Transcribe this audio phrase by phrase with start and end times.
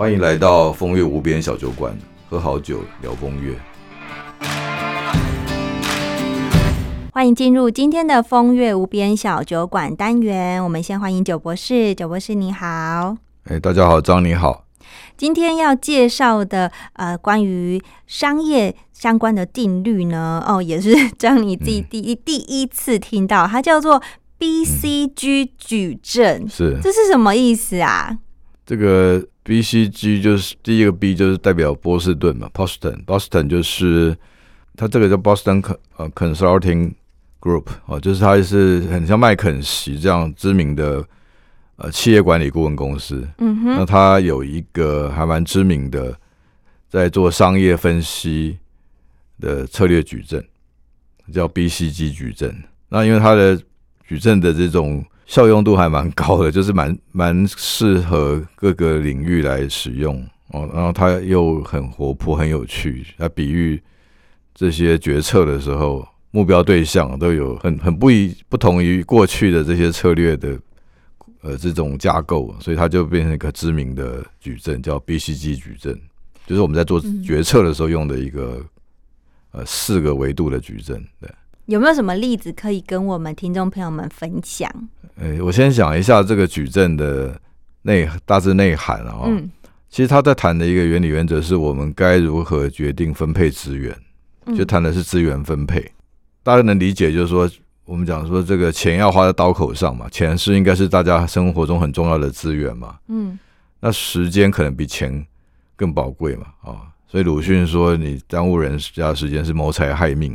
[0.00, 1.94] 欢迎来到风月无边小酒馆，
[2.26, 3.54] 喝好酒聊风月。
[7.12, 10.64] 欢迎进入今天的风月无边小酒馆单元。
[10.64, 13.14] 我们先欢迎九博士，九博士你好。
[13.44, 14.64] 哎，大家好，张你好。
[15.18, 24.02] 今天要介绍的呃，关于商业相关的定律呢，哦，也是张你自己第一、第一次听到，它叫做
[24.38, 28.16] BCG 矩阵，是这是什么意思啊？
[28.64, 34.16] 这个 BCG 就是第一个 B 就是代表波士顿嘛，Boston，Boston 就是
[34.76, 35.60] 它这个叫 Boston
[35.96, 36.92] 呃 Consulting
[37.40, 41.04] Group 哦，就是它是很像麦肯锡这样知名的。
[41.82, 46.14] 呃，企业管理顾问公司，嗯哼，那它有一个还蛮知名的，
[46.90, 48.58] 在做商业分析
[49.40, 50.44] 的策略矩阵，
[51.32, 52.54] 叫 BCG 矩阵。
[52.90, 53.58] 那因为它的
[54.06, 60.68] 矩阵的这种效用度还蛮高的，就是蛮蛮适合各个领域来使用哦。
[60.74, 63.80] 然后它又很活泼、很有趣，它比喻
[64.52, 70.58] 这些决策的时候，目标对象都有很很不一不同于过去的这些策略的。
[71.42, 75.98] 呃，这种架构，所以它就变成一个知名的矩阵，叫 BCG 矩阵，
[76.46, 78.62] 就是我们在做决策的时候用的一个
[79.52, 81.02] 呃四个维度的矩阵。
[81.18, 81.30] 对，
[81.70, 84.68] 有没有什么例子可以跟我们听众朋友们分享？
[85.14, 87.40] 呃，我先讲一下这个矩阵的
[87.82, 89.20] 内大致内涵啊。
[89.26, 89.48] 嗯，
[89.88, 93.96] 其实他在谈的一个原理原则是我们该如何决定分配资源，
[94.56, 95.88] 就谈的是资源分配。
[96.42, 97.48] 大家能理解，就是说。
[97.86, 102.96] 我们讲说这个钱要花在刀口上嘛，钱是应该是大家生活中很重要的资源嘛。
[103.08, 103.36] 嗯，
[103.80, 105.26] 那时间可能比钱
[105.74, 110.32] 更宝贵嘛，啊，所以鲁迅说你耽误人家时间是谋财害命，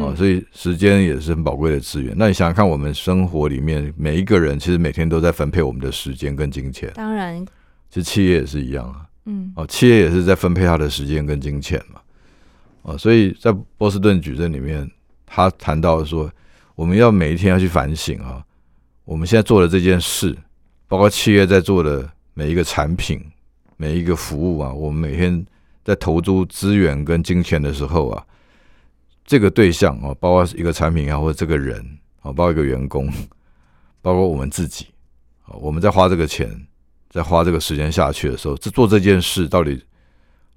[0.00, 2.14] 啊，所以时间也是很宝贵的资源。
[2.16, 6.90] 那你想想看，我们生活里面每一个人其实每天都在分配我们的时间跟金钱。
[6.94, 7.44] 当然，
[7.90, 12.00] 其实企业也是一样啊，嗯，哦，企业也是在分配他的时间跟金钱嘛，
[12.92, 14.88] 啊，所以在波士顿矩阵里面，
[15.26, 16.30] 他谈到说。
[16.76, 18.42] 我们要每一天要去反省啊，
[19.04, 20.36] 我们现在做的这件事，
[20.88, 23.24] 包括企业在做的每一个产品、
[23.76, 25.46] 每一个服务啊，我们每天
[25.84, 28.26] 在投注资源跟金钱的时候啊，
[29.24, 31.80] 这个对象啊，包括一个产品啊，或者这个人
[32.22, 33.12] 啊，包括一个员工，
[34.02, 34.86] 包括我们自己
[35.44, 36.66] 啊，我们在花这个钱、
[37.10, 39.80] 在花这个时间下去的时候，这做这件事到底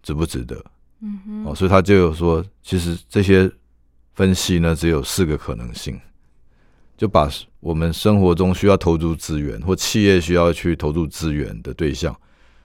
[0.01, 0.55] 值不值得？
[1.01, 3.51] 嗯哼，哦，所以他就有说，其实这些
[4.13, 5.99] 分析呢，只有四个可能性。
[6.97, 12.19] 就把我们生活中需要投注资源或企业需要去投注资源的对象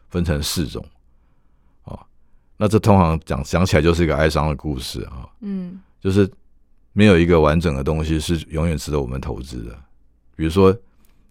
[0.08, 0.88] 分成四种，啊，
[2.62, 6.30] 那这通常讲讲起来就是一个哀伤的故事啊，嗯，就是
[6.92, 9.76] 没有一个完整的东西是永远值得我们投资的。
[10.36, 10.72] 比如说，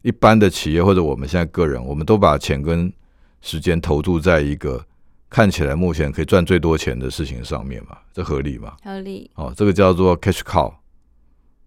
[0.02, 2.92] 一般的企业或者我们现在个人，我们都把钱跟
[3.40, 4.86] 时间投注在一个
[5.30, 8.75] 看起来目前可以赚最多钱的事情上面嘛，这合理吗？
[8.84, 9.31] 合理。
[9.36, 10.74] 哦，这个叫做 cash cow，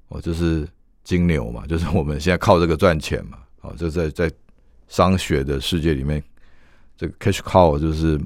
[0.09, 0.69] 哦，就是。
[1.05, 4.33] 金牛嘛， 就是我们现在靠这个赚钱嘛，哦，就在在
[4.89, 6.23] 商学的世界里面，
[6.97, 8.19] 这个 cash cow 就是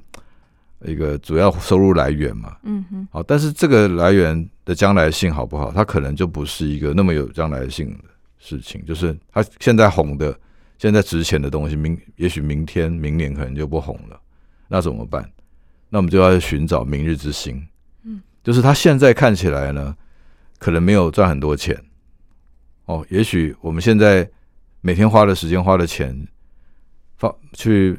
[0.84, 8.04] 一个主要收入来源嘛，嗯哼，好，但是这个来源的将来性好不好，它可能就不是一个那么有将来性的
[8.38, 10.38] 事情，就是它现在红的、
[10.78, 14.20] 现在值钱的东西，明也许明天、明年可能就不红了，
[14.68, 15.28] 那怎么办？
[15.90, 17.66] 那我们就要寻找明日之星，
[18.04, 19.96] 嗯，就是它现在看起来呢，
[20.58, 21.76] 可能没有赚很多钱。
[22.84, 24.28] 哦，也许我们现在
[24.80, 26.26] 每天花的时间、花的钱，
[27.16, 27.98] 放去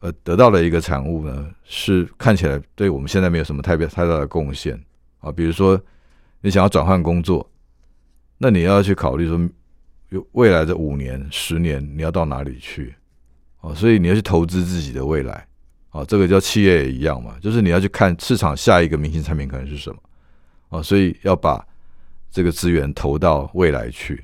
[0.00, 4.78] 呃得到的一个产物呢，是看起来对我们现在没有什么太别太大的贡献
[5.20, 5.30] 啊。
[5.30, 5.80] 比如说，
[6.40, 7.48] 你想要转换工作，
[8.38, 9.48] 那你要去考虑说，
[10.10, 12.94] 有未来的五年、十年你要到哪里去？
[13.60, 15.46] 哦，所以你要去投资自己的未来。
[15.90, 19.98] 哦，这个叫企业也一样嘛，就是你要去看市场下一个明星产品可能是什么。
[20.68, 21.64] 哦，所以要把。
[22.30, 24.22] 这个资源投到未来去，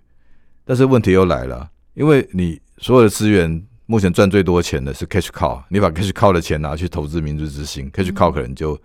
[0.63, 8.81] 但是问题又来了，因为你所有的资源目前赚最多钱的是 cash cow，你把 cash cow 的钱拿去投资明日之星，cash cow 可能就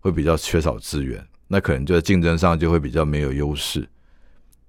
[0.00, 3.88] 会比较缺少资源，那可能就在竞争上就会比较没有优势。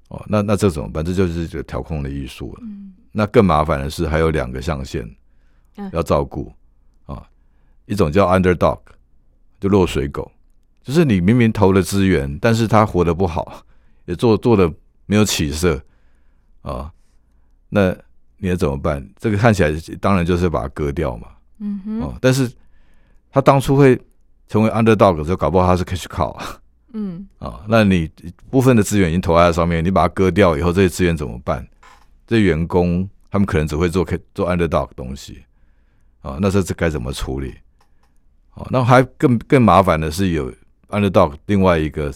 [0.07, 1.03] 哦，那那这怎么办？
[1.03, 2.63] 这就是这个调控的艺术了。
[3.11, 5.07] 那更麻烦的是还有两个象限
[5.91, 6.51] 要照顾
[7.05, 7.27] 啊，
[7.85, 8.79] 一种叫 underdog，
[9.59, 10.31] 就落水狗，
[10.81, 13.65] 就是你明明投了资源，但是他活得不好。
[14.05, 14.73] 也做做的
[15.05, 15.79] 没有起色
[16.63, 16.91] 啊，
[17.69, 17.95] 那
[18.39, 19.07] 你要怎么办？
[19.19, 19.71] 这个看起来
[20.01, 21.27] 当然就是把它割掉嘛。
[21.59, 22.01] 嗯哼。
[22.01, 22.51] 哦，但是
[23.31, 23.99] 他当初会
[24.47, 26.35] 成为 underdog 的时候，搞不好他是 cash cow。
[26.93, 27.27] 嗯。
[27.37, 28.09] 啊， 那你
[28.49, 31.67] 部分的资源已经投在上面，你把它割掉以后，这些资源怎么办？
[32.25, 35.43] 这员工他们可能只会做做 underdog 东西。
[36.21, 37.53] 啊，那这这该怎么处理？
[38.55, 40.51] 哦，那还更更麻烦的是有
[40.89, 42.13] underdog 另外一个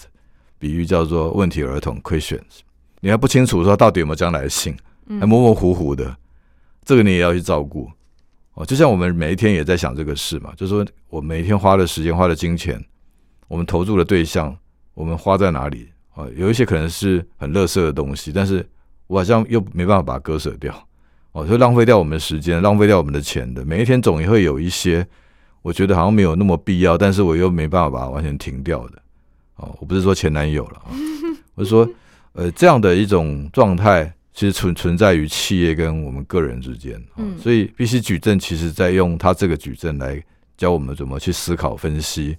[0.60, 2.60] 比喻叫做问题儿童 questions，
[3.00, 4.76] 你还不清楚说到底有没有将来性，
[5.20, 6.16] 还模模糊糊的，
[6.84, 7.90] 这个你也要去照顾。
[8.56, 12.80] 哦，就像我们每一天也在想这个事嘛，就是说我每一天花的时间、花的金钱，
[13.48, 14.56] 我们投注的对象，
[14.94, 15.90] 我们花在哪里？
[16.14, 18.64] 啊，有一些可能是很垃圾的东西，但是
[19.08, 20.88] 我好像又没办法把它割舍掉，
[21.32, 23.66] 哦，就浪费掉我们的时间，浪费掉我们的钱的。
[23.66, 25.04] 每一天总也会有一些，
[25.64, 29.02] 我觉得好像没有那么必要，但是我又没办法把它完全停掉的。
[29.56, 30.94] 哦，我不是说前男友了啊，
[31.56, 31.90] 我是说，
[32.34, 34.14] 呃，这样的一种状态。
[34.34, 40.20] 其实存存在于企业跟我们个人之间，嗯，所以必须矩阵其实在用它这个矩阵来
[40.58, 42.36] 教我们怎么去思考分析，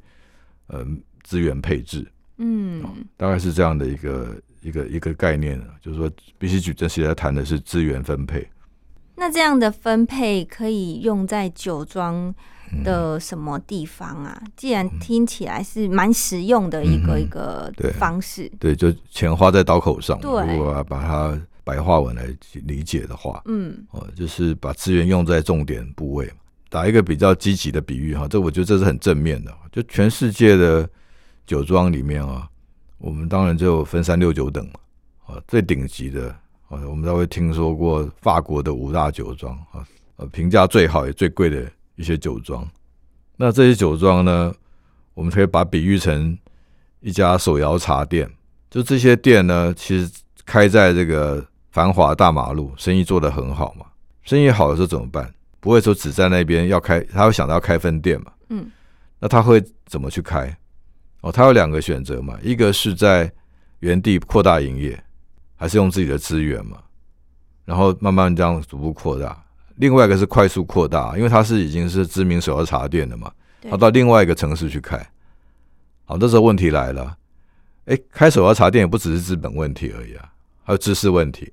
[0.67, 0.85] 呃，
[1.23, 2.05] 资源配置，
[2.39, 2.83] 嗯，
[3.17, 8.45] 大概是这样的一个一个一个概念就是说必须矩阵其实在谈的是资源分配。
[9.15, 12.35] 那这样的分配可以用在酒庄
[12.83, 14.43] 的什么地方啊？
[14.57, 21.41] 既然听起来是蛮实用的一个一个方式，对，就钱花在刀口上，如果把它。
[21.65, 22.29] 白话文来
[22.67, 26.31] 理解的话，嗯，哦，就是把资源用在重点部位
[26.69, 29.51] 打一个比较积极的比喻哈，这我觉得这是很正面的。
[29.73, 30.87] 就全世界的
[31.47, 32.47] 酒庄里面啊，
[32.99, 34.73] 我们当然就分三六九等嘛，
[35.27, 36.29] 啊，最顶级的
[36.69, 39.87] 啊，我们都会听说过法国的五大酒庄啊，
[40.17, 42.69] 呃，评价最好也最贵的一些酒庄。
[43.37, 44.55] 那这些酒庄呢，
[45.15, 46.37] 我们可以把比喻成
[47.01, 48.31] 一家手摇茶店，
[48.69, 50.13] 就这些店呢，其实
[50.45, 51.43] 开在这个。
[51.75, 53.85] 繁华大马路，生意做得很好嘛？
[54.23, 55.35] 生意好的时候怎么办？
[55.59, 58.33] 不会说只在那边要开，他会想到要开分店嘛？
[58.51, 58.71] 嗯，
[59.19, 60.57] 那他会怎么去开？
[61.23, 63.29] 哦，他有两个选择嘛，一个是在
[63.81, 65.03] 原地扩大营业，
[65.57, 66.79] 还是用自己的资源嘛？
[67.65, 69.37] 然后慢慢这样逐步扩大。
[69.75, 73.33] 另外一个是快速扩大，因为他是已经是知名手摇茶店的嘛，
[73.69, 74.97] 他到另外一个城市去开。
[76.05, 77.17] 好，这时候问题来了，
[77.87, 80.31] 哎，开手摇茶店也不只是资本问题而已啊，
[80.63, 81.53] 还有知识问题。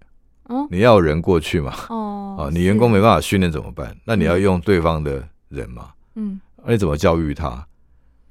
[0.70, 1.74] 你要人过去嘛？
[1.90, 3.96] 哦，啊，你员工没办法训练怎么办？
[4.06, 5.90] 那你要用对方的人嘛？
[6.16, 7.66] 嗯，那你怎么教育他？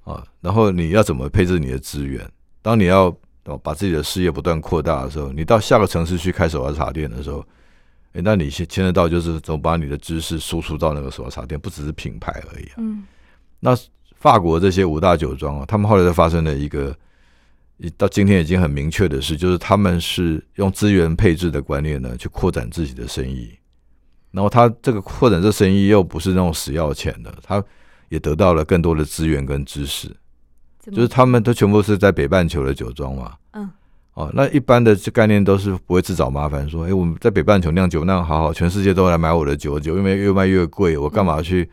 [0.05, 2.27] 啊，然后你要怎么配置你的资源？
[2.63, 3.11] 当你要
[3.63, 7.45] 把自己的事业不断扩大的时候，你到下个城市去开手摇茶店的时候，
[8.13, 12.75] 哎，那你牵牵得到就是怎么把你的知识输出到那个手摇茶店，不只是品牌而已啊。
[12.79, 13.05] 嗯，
[13.61, 13.77] 那
[14.17, 16.97] 法国这些五大酒庄啊，他们后来就发生了一个。
[17.97, 23.51] 到今天已经很明确的是，就是他们是用资源配置的观念呢，去扩展自己的生意。
[24.33, 27.63] 然后他这个扩展这生意又不是那种死要钱的，他
[28.09, 30.15] 也得到了更多的资源跟知识。
[30.93, 33.35] 就是他们都全部是在北半球的酒庄嘛。
[33.53, 33.71] 嗯。
[34.15, 41.71] 哦，那一般的这概念都是不会自找麻烦，说，哎，我们在北半球酿酒酿好好，全世界都来买我的酒，酒因为越卖越贵，我干嘛去？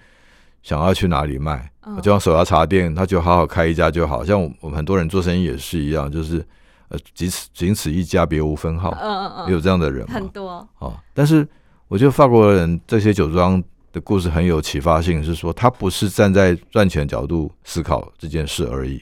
[0.67, 1.71] 想要去哪里卖，
[2.03, 4.25] 就像手摇茶店，他就好好开一家就好。
[4.25, 6.45] 像我们很多人做生意也是一样，就是
[6.89, 8.89] 呃，仅此仅此一家，别无分号。
[9.01, 10.93] 嗯嗯嗯，有这样的人很多哦。
[11.13, 11.47] 但是
[11.87, 19.01] 我觉得法国人这些酒庄的故事很有启发性，是说他不是站在赚钱角度思考这件事而已，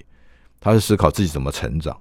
[0.59, 1.97] 他是思考自己怎么成长。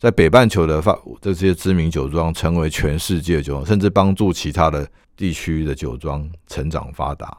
[0.00, 4.84] 在北半球的法这些知名酒庄成为全世界酒庄，甚至帮助其他的
[5.16, 7.38] 地区的酒庄成长发达。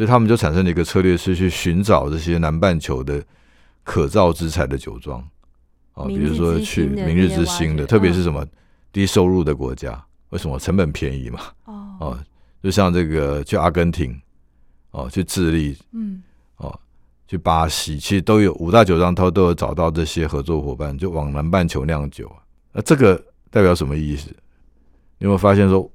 [0.00, 3.22] 所以他们就产生了一个策略，是去寻找这些南半球的
[3.84, 5.20] 可造之材的酒庄
[5.92, 8.42] 啊，比如说去明日之星的，特别是什么
[8.90, 11.40] 低收入的国家，为什么成本便宜嘛？
[11.66, 12.18] 哦，
[12.62, 14.18] 就像这个去阿根廷
[14.92, 16.22] 哦，去智利，嗯，
[16.56, 16.80] 哦，
[17.28, 22.34] 去巴西，其实都有五大酒庄，它都有找到这些合作伙伴，就往南半球酿酒
[22.72, 24.30] 那这个代表什么意思？
[25.18, 25.92] 你有没有发现说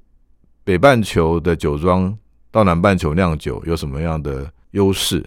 [0.62, 2.16] 北半球的酒庄？
[2.56, 5.22] 到南半球酿酒有什么样的优势？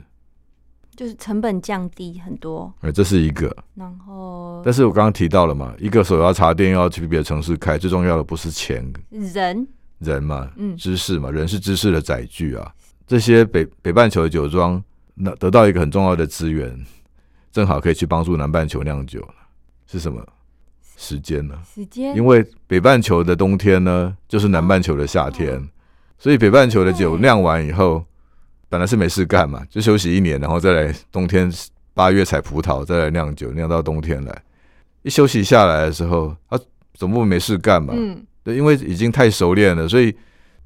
[0.95, 2.73] 就是成本降低很多。
[2.81, 3.55] 哎，这是一个。
[3.75, 9.67] 然后，但是我刚刚提到了嘛，一个手摇茶店要去别的城市开，最重要的不是钱，人，
[9.99, 12.73] 人嘛，嗯，知识嘛，人是知识的载具啊。
[13.05, 14.83] 这些北北半球的酒庄，
[15.13, 16.83] 那得到一个很重要的资源，
[17.51, 19.23] 正好可以去帮助南半球酿酒
[19.85, 20.19] 是什么？
[20.97, 21.55] 时间呢？
[21.71, 22.15] 时间。
[22.15, 25.63] 因为北半球的冬天呢，就是南半球的夏天。
[26.19, 28.05] 所以北半球的酒酿完以后，
[28.67, 31.49] 本来是没事干嘛，就休息一年，然后再来冬天
[31.93, 34.43] 八月采葡萄，再来酿酒，酿到冬天来。
[35.01, 36.59] 一休息下来的时候，他
[36.93, 37.93] 总不没事干嘛？
[37.95, 40.13] 嗯，对，因为已经太熟练了，所以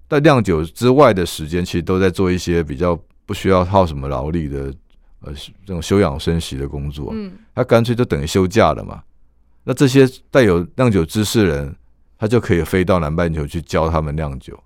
[0.10, 4.74] 在酿酒之外的时间，其实都在做一些比较不需要耗什么劳力的，
[5.22, 5.32] 呃，
[5.66, 7.12] 这种休养生息的工作。
[7.14, 9.04] 嗯，他干脆就等于休假了嘛。
[9.64, 11.76] 那这些带有酿酒知识人，
[12.18, 14.60] 他就可以飞到南半球去教他们酿酒。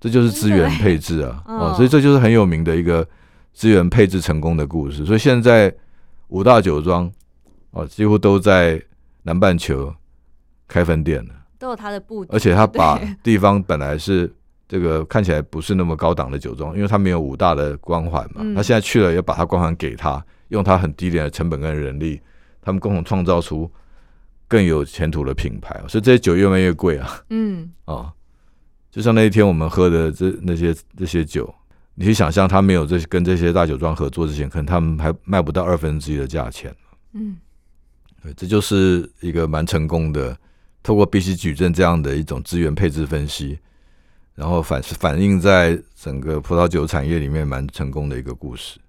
[0.00, 1.74] 这就是资源配置啊，哦，嗯。
[1.74, 3.06] 所以这就是很有名的一个
[3.52, 5.04] 资源配置成功的故事。
[5.04, 5.74] 所以现在
[6.28, 7.10] 五大酒庄
[7.70, 8.82] 哦，几乎都在
[9.22, 9.94] 南半球
[10.68, 14.32] 开分店了，都有它的布局，而且他把 地方本来是
[14.68, 18.54] 这个看起来不是那么高档的酒庄，因为他没有五大的光环嘛，嗯。
[18.54, 22.20] 他现在去了也把它光环给他，用他很低廉的成本跟人力，
[22.60, 23.70] 他们共同创造出
[24.48, 27.20] 更有前途的品牌，所以这些酒越卖越贵啊。
[27.30, 28.12] 嗯，哦，
[28.96, 31.54] 就像那一天我们喝的这那些这些酒，
[31.96, 36.74] 你去想象他没有这跟这些大酒庄合作之前，可能他们还卖不到二分之一的价钱。
[37.12, 37.36] 嗯，
[38.22, 40.34] 对，这就是一个蛮成功的，
[40.82, 43.58] 透过 B C 矩阵这样的一种资源配置分析，
[44.34, 48.80] 然后反反映在整个葡萄酒产业里面蛮成功的一个故事。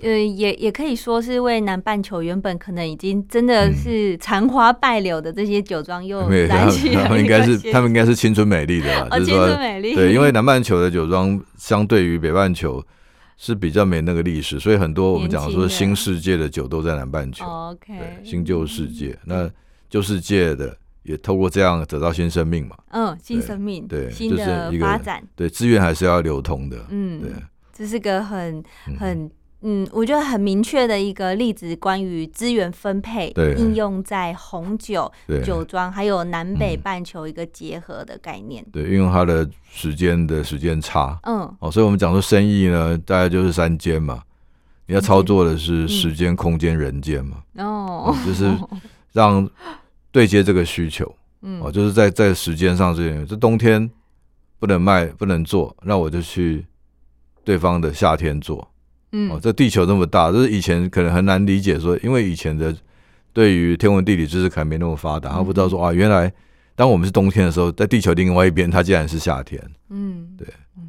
[0.00, 12.84] 呃，也也可以说是为南半球原本可能已经真的嗯是残花败柳的这些酒庄又没有，他燃起了们他们应该是他们应该是青春美丽的啦，就是说春美丽，对，因为 南半球的酒庄相对于北半球
[13.36, 19.16] 是比较没那个历史，所以很多我们讲说新世界的酒都在南半球，哦 OK，对，新旧世界。
[19.24, 19.50] 那
[19.88, 27.30] 旧世界的也透过这样得到新生命嘛，嗯，新生命，对新的发展，对，资源还是要流通的，嗯，对，
[27.72, 29.30] 这是个很嗯很
[29.66, 33.54] 嗯，我觉得很明确的一个例子，关于资源分配对。
[33.54, 35.10] 应用在红酒、
[35.42, 38.62] 酒庄还有南北嗯半球一个结合的概念。
[38.70, 41.18] 对，运用它的时间的时间差。
[41.22, 41.50] 嗯。
[41.60, 44.22] 哦，所以我们讲说生意呢，大概就是三间嘛，
[44.86, 48.54] 你要操作的是时间、空间、人间嘛，哦哦，就是
[49.12, 49.48] 让
[50.12, 51.10] 对接这个需求。
[51.40, 51.62] 嗯。
[51.62, 53.90] 哦，就是在在时间上这边，这冬天
[54.58, 56.66] 不能卖不能做，那我就去
[57.42, 58.68] 对方的夏天做。
[59.30, 62.74] 哦，嗯这地球那么大，就是以前可能很难理解说，因为以前的
[63.32, 66.32] 对于天文地理知识可能没那么发达，他不知道说啊，原来
[66.74, 69.60] 当我们是冬天的时候，在地球另外一边，它竟然是夏天。
[69.90, 70.28] 嗯。
[70.36, 70.46] 对。
[70.76, 70.83] 嗯，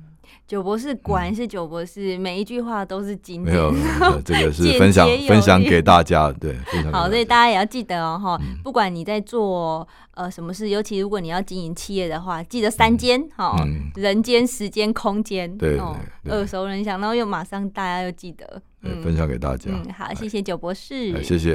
[0.47, 3.55] 九博士果然是九博士，每一句话都是经典。
[3.55, 3.73] 没有，
[4.23, 8.57] 这个是分享分享给大家，对，分享好，所以大家也要记得哦，哈、嗯。
[8.63, 13.91] 不管你在做呃什么事，尤其如果你要经营企业的话，记得三间哈、嗯。
[13.95, 21.53] 人间、时间、空间，对哦，耳熟能详，然后又马上大家又记得，对分享给大家，嗯，好，谢谢九博士，哎谢谢。